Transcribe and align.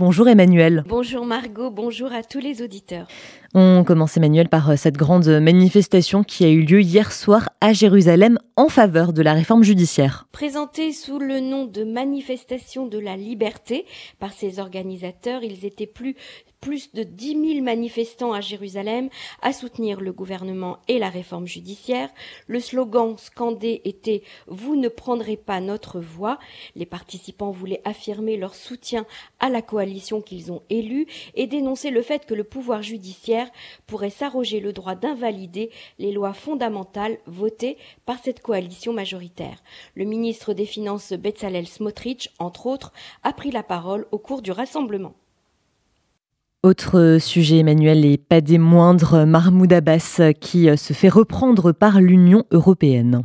Bonjour 0.00 0.28
Emmanuel. 0.28 0.84
Bonjour 0.86 1.26
Margot, 1.26 1.72
bonjour 1.72 2.12
à 2.12 2.22
tous 2.22 2.38
les 2.38 2.62
auditeurs. 2.62 3.08
On 3.52 3.82
commence 3.84 4.16
Emmanuel 4.16 4.48
par 4.48 4.70
euh, 4.70 4.76
cette 4.76 4.96
grande 4.96 5.26
manifestation 5.26 6.22
qui 6.22 6.44
a 6.44 6.48
eu 6.50 6.62
lieu 6.62 6.82
hier 6.82 7.10
soir 7.10 7.48
à 7.60 7.72
Jérusalem 7.72 8.38
en 8.54 8.68
faveur 8.68 9.12
de 9.12 9.22
la 9.22 9.32
réforme 9.32 9.64
judiciaire. 9.64 10.28
Présentée 10.30 10.92
sous 10.92 11.18
le 11.18 11.40
nom 11.40 11.64
de 11.64 11.82
manifestation 11.82 12.86
de 12.86 13.00
la 13.00 13.16
liberté 13.16 13.86
par 14.20 14.32
ses 14.32 14.60
organisateurs, 14.60 15.42
ils 15.42 15.66
étaient 15.66 15.88
plus 15.88 16.14
plus 16.60 16.92
de 16.92 17.02
10 17.02 17.54
000 17.54 17.64
manifestants 17.64 18.32
à 18.32 18.40
Jérusalem 18.40 19.08
à 19.42 19.52
soutenir 19.52 20.00
le 20.00 20.12
gouvernement 20.12 20.78
et 20.88 20.98
la 20.98 21.08
réforme 21.08 21.46
judiciaire. 21.46 22.10
Le 22.46 22.60
slogan 22.60 23.16
scandé 23.16 23.80
était 23.84 24.22
Vous 24.46 24.76
ne 24.76 24.88
prendrez 24.88 25.36
pas 25.36 25.60
notre 25.60 26.00
voix. 26.00 26.38
Les 26.74 26.86
participants 26.86 27.50
voulaient 27.50 27.82
affirmer 27.84 28.36
leur 28.36 28.54
soutien 28.54 29.06
à 29.40 29.48
la 29.48 29.62
coalition 29.62 30.20
qu'ils 30.20 30.52
ont 30.52 30.62
élue 30.70 31.06
et 31.34 31.46
dénoncer 31.46 31.90
le 31.90 32.02
fait 32.02 32.26
que 32.26 32.34
le 32.34 32.44
pouvoir 32.44 32.82
judiciaire 32.82 33.50
pourrait 33.86 34.10
s'arroger 34.10 34.60
le 34.60 34.72
droit 34.72 34.94
d'invalider 34.94 35.70
les 35.98 36.12
lois 36.12 36.32
fondamentales 36.32 37.18
votées 37.26 37.78
par 38.04 38.18
cette 38.18 38.40
coalition 38.40 38.92
majoritaire. 38.92 39.62
Le 39.94 40.04
ministre 40.04 40.54
des 40.54 40.66
Finances 40.66 41.12
Betzalel 41.12 41.66
Smotrich, 41.66 42.30
entre 42.38 42.66
autres, 42.66 42.92
a 43.22 43.32
pris 43.32 43.50
la 43.50 43.62
parole 43.62 44.06
au 44.10 44.18
cours 44.18 44.42
du 44.42 44.50
rassemblement. 44.50 45.14
Autre 46.64 47.18
sujet, 47.20 47.58
Emmanuel, 47.58 48.04
et 48.04 48.18
pas 48.18 48.40
des 48.40 48.58
moindres, 48.58 49.24
Mahmoud 49.24 49.72
Abbas 49.72 50.20
qui 50.40 50.76
se 50.76 50.92
fait 50.92 51.08
reprendre 51.08 51.70
par 51.70 52.00
l'Union 52.00 52.46
européenne. 52.50 53.22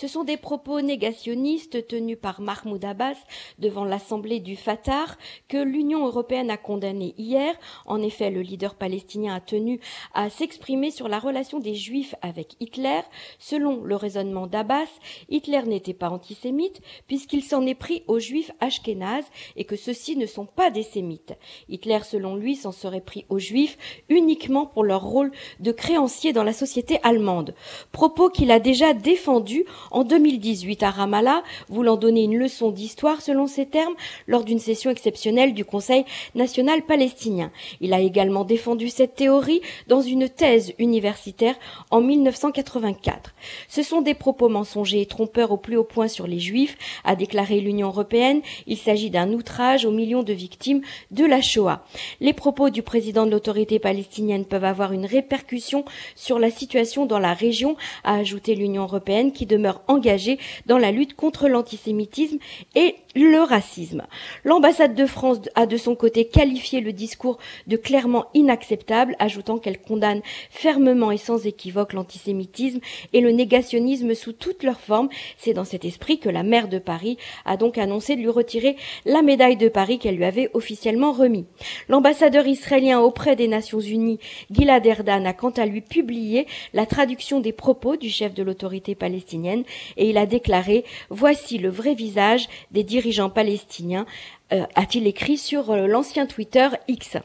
Ce 0.00 0.08
sont 0.08 0.24
des 0.24 0.38
propos 0.38 0.80
négationnistes 0.80 1.86
tenus 1.86 2.16
par 2.18 2.40
Mahmoud 2.40 2.82
Abbas 2.82 3.18
devant 3.58 3.84
l'Assemblée 3.84 4.40
du 4.40 4.56
Fatah 4.56 5.04
que 5.46 5.58
l'Union 5.58 6.06
européenne 6.06 6.48
a 6.48 6.56
condamné 6.56 7.14
hier. 7.18 7.54
En 7.84 8.00
effet, 8.00 8.30
le 8.30 8.40
leader 8.40 8.76
palestinien 8.76 9.34
a 9.34 9.40
tenu 9.40 9.78
à 10.14 10.30
s'exprimer 10.30 10.90
sur 10.90 11.06
la 11.06 11.18
relation 11.18 11.58
des 11.58 11.74
Juifs 11.74 12.14
avec 12.22 12.56
Hitler. 12.60 13.02
Selon 13.38 13.84
le 13.84 13.94
raisonnement 13.94 14.46
d'Abbas, 14.46 14.88
Hitler 15.28 15.64
n'était 15.66 15.92
pas 15.92 16.08
antisémite 16.08 16.80
puisqu'il 17.06 17.44
s'en 17.44 17.66
est 17.66 17.74
pris 17.74 18.02
aux 18.06 18.20
Juifs 18.20 18.52
ashkénazes 18.60 19.28
et 19.56 19.66
que 19.66 19.76
ceux-ci 19.76 20.16
ne 20.16 20.24
sont 20.24 20.46
pas 20.46 20.70
des 20.70 20.82
sémites. 20.82 21.34
Hitler, 21.68 21.98
selon 22.04 22.36
lui, 22.36 22.56
s'en 22.56 22.72
serait 22.72 23.02
pris 23.02 23.26
aux 23.28 23.38
Juifs 23.38 23.76
uniquement 24.08 24.64
pour 24.64 24.82
leur 24.82 25.04
rôle 25.04 25.30
de 25.58 25.72
créanciers 25.72 26.32
dans 26.32 26.42
la 26.42 26.54
société 26.54 27.00
allemande. 27.02 27.54
Propos 27.92 28.30
qu'il 28.30 28.50
a 28.50 28.60
déjà 28.60 28.94
défendu 28.94 29.66
en 29.90 30.04
2018 30.04 30.82
à 30.82 30.90
Ramallah, 30.90 31.42
voulant 31.68 31.96
donner 31.96 32.24
une 32.24 32.38
leçon 32.38 32.70
d'histoire 32.70 33.20
selon 33.20 33.46
ses 33.46 33.66
termes 33.66 33.94
lors 34.26 34.44
d'une 34.44 34.58
session 34.58 34.90
exceptionnelle 34.90 35.54
du 35.54 35.64
Conseil 35.64 36.04
national 36.34 36.82
palestinien. 36.82 37.50
Il 37.80 37.92
a 37.92 38.00
également 38.00 38.44
défendu 38.44 38.88
cette 38.88 39.14
théorie 39.14 39.60
dans 39.88 40.00
une 40.00 40.28
thèse 40.28 40.72
universitaire 40.78 41.56
en 41.90 42.00
1984. 42.00 43.34
Ce 43.68 43.82
sont 43.82 44.00
des 44.00 44.14
propos 44.14 44.48
mensongers 44.48 45.00
et 45.00 45.06
trompeurs 45.06 45.52
au 45.52 45.56
plus 45.56 45.76
haut 45.76 45.84
point 45.84 46.08
sur 46.08 46.26
les 46.26 46.40
juifs, 46.40 46.76
a 47.04 47.16
déclaré 47.16 47.60
l'Union 47.60 47.88
européenne. 47.88 48.40
Il 48.66 48.78
s'agit 48.78 49.10
d'un 49.10 49.32
outrage 49.32 49.84
aux 49.84 49.90
millions 49.90 50.22
de 50.22 50.32
victimes 50.32 50.82
de 51.10 51.24
la 51.24 51.40
Shoah. 51.40 51.84
Les 52.20 52.32
propos 52.32 52.70
du 52.70 52.82
président 52.82 53.26
de 53.26 53.30
l'autorité 53.30 53.78
palestinienne 53.78 54.44
peuvent 54.44 54.64
avoir 54.64 54.92
une 54.92 55.06
répercussion 55.06 55.84
sur 56.14 56.38
la 56.38 56.50
situation 56.50 57.06
dans 57.06 57.18
la 57.18 57.34
région, 57.34 57.76
a 58.04 58.14
ajouté 58.14 58.54
l'Union 58.54 58.82
européenne 58.82 59.32
qui 59.32 59.46
demeure 59.46 59.69
engagé 59.88 60.38
dans 60.66 60.78
la 60.78 60.90
lutte 60.90 61.14
contre 61.14 61.48
l'antisémitisme 61.48 62.38
et 62.74 62.96
le 63.14 63.42
racisme. 63.42 64.02
L'ambassade 64.44 64.94
de 64.94 65.06
France 65.06 65.38
a 65.54 65.66
de 65.66 65.76
son 65.76 65.94
côté 65.94 66.26
qualifié 66.26 66.80
le 66.80 66.92
discours 66.92 67.38
de 67.66 67.76
clairement 67.76 68.26
inacceptable, 68.34 69.16
ajoutant 69.18 69.58
qu'elle 69.58 69.80
condamne 69.80 70.22
fermement 70.50 71.10
et 71.10 71.16
sans 71.16 71.46
équivoque 71.46 71.92
l'antisémitisme 71.92 72.80
et 73.12 73.20
le 73.20 73.32
négationnisme 73.32 74.14
sous 74.14 74.32
toutes 74.32 74.62
leurs 74.62 74.80
formes. 74.80 75.08
C'est 75.38 75.54
dans 75.54 75.64
cet 75.64 75.84
esprit 75.84 76.18
que 76.18 76.28
la 76.28 76.42
maire 76.42 76.68
de 76.68 76.78
Paris 76.78 77.18
a 77.44 77.56
donc 77.56 77.78
annoncé 77.78 78.16
de 78.16 78.20
lui 78.20 78.28
retirer 78.28 78.76
la 79.04 79.22
médaille 79.22 79.56
de 79.56 79.68
Paris 79.68 79.98
qu'elle 79.98 80.16
lui 80.16 80.24
avait 80.24 80.50
officiellement 80.54 81.12
remis. 81.12 81.46
L'ambassadeur 81.88 82.46
israélien 82.46 83.00
auprès 83.00 83.36
des 83.36 83.48
Nations 83.48 83.80
Unies, 83.80 84.20
Gilad 84.50 84.86
Erdan, 84.86 85.24
a 85.24 85.32
quant 85.32 85.50
à 85.50 85.66
lui 85.66 85.80
publié 85.80 86.46
la 86.74 86.86
traduction 86.86 87.40
des 87.40 87.52
propos 87.52 87.96
du 87.96 88.08
chef 88.08 88.34
de 88.34 88.42
l'autorité 88.42 88.94
palestinienne 88.94 89.59
et 89.96 90.10
il 90.10 90.18
a 90.18 90.26
déclaré 90.26 90.84
Voici 91.10 91.58
le 91.58 91.68
vrai 91.68 91.94
visage 91.94 92.48
des 92.70 92.84
dirigeants 92.84 93.30
palestiniens, 93.30 94.06
euh, 94.52 94.64
a-t-il 94.74 95.06
écrit 95.06 95.38
sur 95.38 95.70
euh, 95.70 95.86
l'ancien 95.86 96.26
Twitter 96.26 96.68
X. 96.88 97.16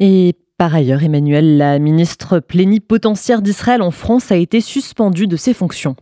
Et 0.00 0.34
par 0.56 0.74
ailleurs, 0.74 1.02
Emmanuel, 1.02 1.58
la 1.58 1.78
ministre 1.78 2.38
plénipotentiaire 2.38 3.42
d'Israël 3.42 3.82
en 3.82 3.90
France 3.90 4.30
a 4.30 4.36
été 4.36 4.60
suspendue 4.60 5.26
de 5.26 5.36
ses 5.36 5.54
fonctions. 5.54 5.96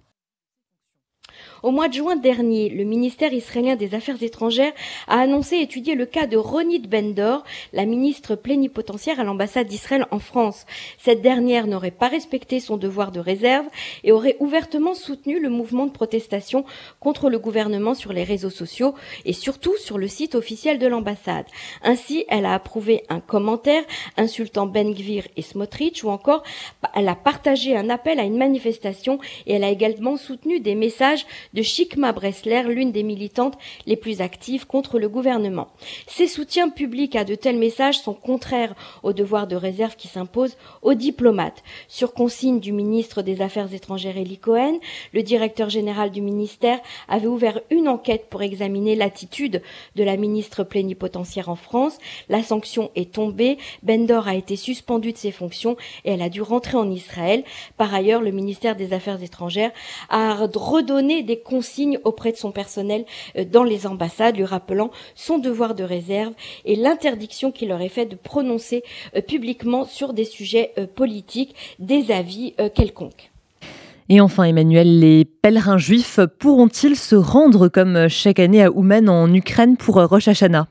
Au 1.63 1.71
mois 1.71 1.87
de 1.87 1.95
juin 1.95 2.17
dernier, 2.17 2.69
le 2.71 2.83
ministère 2.83 3.33
israélien 3.33 3.77
des 3.77 3.95
Affaires 3.95 4.21
étrangères 4.21 4.73
a 5.07 5.21
annoncé 5.21 5.59
étudier 5.59 5.95
le 5.95 6.07
cas 6.07 6.27
de 6.27 6.37
Ronit 6.37 6.81
Bendor, 6.81 7.45
la 7.73 7.85
ministre 7.85 8.35
plénipotentiaire 8.35 9.21
à 9.21 9.25
l'ambassade 9.25 9.69
d'Israël 9.69 10.07
en 10.11 10.19
France. 10.19 10.67
Cette 10.99 11.23
dernière 11.23 11.69
n'aurait 11.69 11.93
pas 11.93 12.09
respecté 12.09 12.59
son 12.59 12.79
devoir 12.79 13.13
de 13.13 13.21
réserve 13.21 13.67
et 14.03 14.11
aurait 14.11 14.37
ouvertement 14.41 14.95
soutenu 14.95 15.39
le 15.39 15.51
mouvement 15.51 15.87
de 15.87 15.93
protestation 15.93 16.65
contre 16.99 17.31
le 17.31 17.39
gouvernement 17.39 17.95
sur 17.95 18.13
les 18.13 18.25
réseaux 18.25 18.51
sociaux 18.51 18.97
et 19.25 19.33
surtout 19.33 19.77
sur 19.79 19.99
le 19.99 20.09
site 20.09 20.35
officiel 20.35 20.81
de 20.81 20.89
l'ambassade. 20.89 21.47
Ainsi, 21.85 22.25
elle 22.29 22.45
a 22.45 22.55
approuvé 22.55 23.05
un 23.09 23.21
commentaire 23.21 23.85
insultant 24.17 24.67
Ben 24.67 24.93
Gvir 24.93 25.29
et 25.37 25.43
Smotrich 25.43 26.03
ou 26.03 26.09
encore 26.09 26.43
elle 26.97 27.09
a 27.09 27.15
partagé 27.15 27.77
un 27.77 27.89
appel 27.89 28.19
à 28.19 28.25
une 28.25 28.37
manifestation 28.37 29.21
et 29.47 29.55
elle 29.55 29.65
a 29.65 29.71
également 29.71 30.17
soutenu 30.17 30.59
des 30.59 30.75
messages 30.75 31.25
de 31.53 31.63
Chikma 31.63 32.13
Bressler, 32.13 32.63
l'une 32.65 32.93
des 32.93 33.03
militantes 33.03 33.59
les 33.87 33.97
plus 33.97 34.21
actives 34.21 34.67
contre 34.67 34.99
le 34.99 35.09
gouvernement. 35.09 35.69
Ces 36.07 36.27
soutiens 36.27 36.69
publics 36.69 37.17
à 37.17 37.25
de 37.25 37.35
tels 37.35 37.59
messages 37.59 37.99
sont 37.99 38.15
contraires 38.15 38.75
au 39.03 39.13
devoir 39.13 39.47
de 39.47 39.57
réserve 39.57 39.97
qui 39.97 40.09
s'impose 40.09 40.57
aux 40.83 40.95
diplomates. 40.95 41.63
Sur 41.89 42.15
consigne 42.15 42.61
du 42.61 42.73
ministre 42.73 43.23
des 43.23 43.43
Affaires 43.43 43.73
étrangères 43.73 44.17
Eli 44.17 44.39
Cohen, 44.39 44.79
le 45.13 45.23
directeur 45.23 45.69
général 45.69 46.11
du 46.11 46.21
ministère 46.21 46.81
avait 47.09 47.27
ouvert 47.27 47.61
une 47.71 47.89
enquête 47.89 48.27
pour 48.31 48.43
examiner 48.43 48.97
l'attitude 48.97 49.63
de 49.97 50.05
la 50.05 50.17
ministre 50.17 50.65
plénipotentiaire 50.65 51.49
en 51.49 51.57
France. 51.57 51.99
La 52.29 52.43
sanction 52.43 52.91
est 52.95 53.13
tombée, 53.13 53.59
Bendor 53.83 54.29
a 54.29 54.35
été 54.35 54.57
suspendu 54.57 55.13
de 55.13 55.19
ses 55.19 55.33
fonctions 55.33 55.77
et 56.05 56.13
elle 56.13 56.23
a 56.23 56.29
dû 56.29 56.43
rentrer 56.43 56.77
en 56.77 56.91
Israël. 56.91 57.45
Par 57.77 57.95
ailleurs, 57.95 58.21
le 58.21 58.31
ministère 58.31 58.77
des 58.77 58.93
Affaires 58.93 59.23
étrangères 59.23 59.73
a 60.09 60.35
redonné 60.35 61.23
des 61.23 61.42
consignes 61.43 61.99
auprès 62.05 62.33
de 62.33 62.37
son 62.37 62.53
personnel 62.53 63.05
euh, 63.37 63.45
dans 63.45 63.65
les 63.65 63.87
ambassades, 63.87 64.37
lui 64.37 64.45
rappelant 64.45 64.91
son 65.15 65.39
devoir 65.39 65.75
de 65.75 65.85
réserve 65.85 66.33
et 66.65 66.77
l'interdiction 66.77 67.53
qu'il 67.53 67.69
leur 67.69 67.81
est 67.81 67.89
faite 67.89 68.11
de 68.11 68.17
prononcer 68.17 68.83
euh, 69.17 69.21
publiquement 69.21 69.85
sur 69.85 70.13
des 70.13 70.25
sujets 70.25 70.73
euh, 70.79 70.87
politiques 70.87 71.55
des 71.79 72.11
avis 72.11 72.55
quelconques. 72.75 73.31
Et 74.09 74.21
enfin, 74.21 74.45
Emmanuel, 74.45 75.01
les 75.01 75.25
pèlerins 75.25 75.79
juifs 75.79 76.21
pourront-ils 76.39 76.97
se 76.97 77.15
rendre 77.15 77.69
comme 77.69 78.09
chaque 78.09 78.39
année 78.39 78.63
à 78.63 78.71
Ouman 78.71 79.09
en 79.09 79.33
Ukraine 79.33 79.77
pour 79.77 79.97
Rosh 79.97 80.29
Hashanah? 80.29 80.69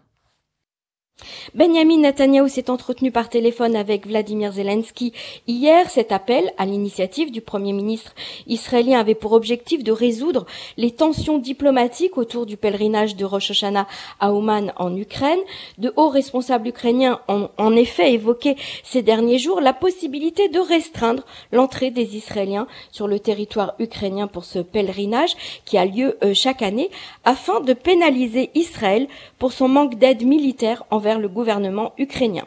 Benjamin 1.53 1.99
Netanyahu 1.99 2.49
s'est 2.49 2.69
entretenu 2.69 3.11
par 3.11 3.29
téléphone 3.29 3.75
avec 3.75 4.07
Vladimir 4.07 4.51
Zelensky 4.51 5.13
hier. 5.47 5.89
Cet 5.89 6.11
appel, 6.11 6.51
à 6.57 6.65
l'initiative 6.65 7.31
du 7.31 7.41
Premier 7.41 7.73
ministre 7.73 8.13
israélien, 8.47 8.99
avait 8.99 9.15
pour 9.15 9.33
objectif 9.33 9.83
de 9.83 9.91
résoudre 9.91 10.45
les 10.77 10.91
tensions 10.91 11.37
diplomatiques 11.37 12.17
autour 12.17 12.45
du 12.45 12.57
pèlerinage 12.57 13.15
de 13.15 13.25
Rosh 13.25 13.51
Hashanah 13.51 13.87
à 14.19 14.33
Ouman 14.33 14.73
en 14.77 14.95
Ukraine. 14.95 15.39
De 15.77 15.93
hauts 15.95 16.09
responsables 16.09 16.67
ukrainiens 16.67 17.19
ont 17.27 17.49
en 17.57 17.75
effet 17.75 18.13
évoqué 18.13 18.55
ces 18.83 19.01
derniers 19.01 19.39
jours 19.39 19.61
la 19.61 19.73
possibilité 19.73 20.49
de 20.49 20.59
restreindre 20.59 21.23
l'entrée 21.51 21.91
des 21.91 22.15
Israéliens 22.15 22.67
sur 22.91 23.07
le 23.07 23.19
territoire 23.19 23.73
ukrainien 23.79 24.27
pour 24.27 24.45
ce 24.45 24.59
pèlerinage 24.59 25.35
qui 25.65 25.77
a 25.77 25.85
lieu 25.85 26.17
euh, 26.23 26.33
chaque 26.33 26.61
année 26.61 26.89
afin 27.23 27.59
de 27.59 27.73
pénaliser 27.73 28.49
Israël 28.55 29.07
pour 29.39 29.51
son 29.51 29.67
manque 29.67 29.95
d'aide 29.95 30.25
militaire 30.25 30.83
envers 30.91 31.10
le 31.19 31.27
gouvernement 31.27 31.93
ukrainien. 31.97 32.45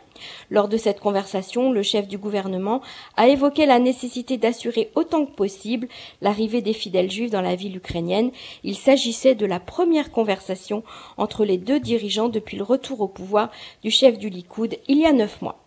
Lors 0.50 0.68
de 0.68 0.76
cette 0.76 1.00
conversation, 1.00 1.72
le 1.72 1.82
chef 1.82 2.08
du 2.08 2.18
gouvernement 2.18 2.80
a 3.16 3.28
évoqué 3.28 3.66
la 3.66 3.78
nécessité 3.78 4.36
d'assurer 4.36 4.90
autant 4.94 5.26
que 5.26 5.32
possible 5.32 5.88
l'arrivée 6.22 6.62
des 6.62 6.72
fidèles 6.72 7.10
juifs 7.10 7.30
dans 7.30 7.40
la 7.40 7.54
ville 7.54 7.76
ukrainienne. 7.76 8.30
Il 8.62 8.76
s'agissait 8.76 9.34
de 9.34 9.46
la 9.46 9.60
première 9.60 10.10
conversation 10.10 10.82
entre 11.16 11.44
les 11.44 11.58
deux 11.58 11.80
dirigeants 11.80 12.28
depuis 12.28 12.56
le 12.56 12.64
retour 12.64 13.00
au 13.00 13.08
pouvoir 13.08 13.50
du 13.82 13.90
chef 13.90 14.18
du 14.18 14.28
Likoud 14.28 14.76
il 14.88 14.98
y 14.98 15.06
a 15.06 15.12
neuf 15.12 15.42
mois. 15.42 15.60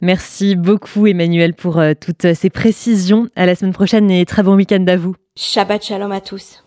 Merci 0.00 0.56
beaucoup 0.56 1.06
Emmanuel 1.06 1.54
pour 1.54 1.78
euh, 1.78 1.94
toutes 1.98 2.34
ces 2.34 2.50
précisions. 2.50 3.28
À 3.36 3.46
la 3.46 3.54
semaine 3.54 3.72
prochaine 3.72 4.10
et 4.10 4.26
très 4.26 4.42
bon 4.42 4.54
week-end 4.54 4.84
à 4.86 4.96
vous. 4.96 5.14
Shabbat 5.36 5.84
shalom 5.84 6.12
à 6.12 6.20
tous. 6.20 6.62